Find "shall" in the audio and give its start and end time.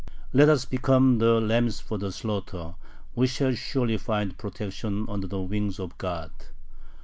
3.27-3.53